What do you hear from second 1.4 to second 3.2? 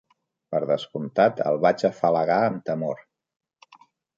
el vaig afalagar amb temor.